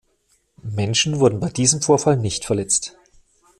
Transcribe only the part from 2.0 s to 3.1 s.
nicht verletzt.